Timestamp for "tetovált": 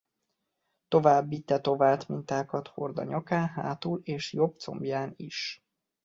1.43-2.07